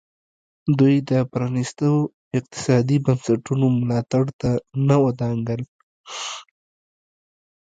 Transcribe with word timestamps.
دوی 0.79 0.95
د 1.09 1.11
پرانیستو 1.31 1.89
اقتصادي 2.37 2.97
بنسټونو 3.05 3.65
ملاتړ 3.79 4.23
ته 4.39 4.49
نه 4.87 4.95
ودانګل. 5.05 5.61